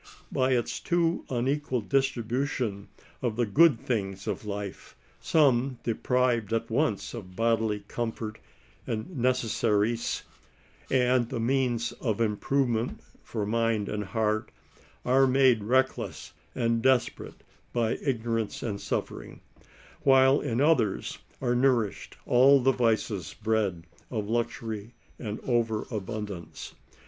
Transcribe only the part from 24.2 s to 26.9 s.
luxury and over abundance.